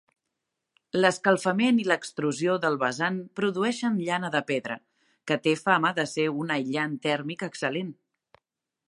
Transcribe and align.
L'escalfament 1.03 1.81
i 1.81 1.85
l'extrusió 1.91 2.55
del 2.63 2.77
basalt 2.85 3.29
produeixen 3.41 4.01
llana 4.07 4.33
de 4.37 4.43
pedra, 4.49 4.79
que 5.33 5.41
té 5.45 5.57
fama 5.63 5.93
de 6.01 6.07
ser 6.17 6.29
un 6.45 6.55
aïllant 6.57 6.97
tèrmic 7.09 7.47
excel·lent. 7.51 7.97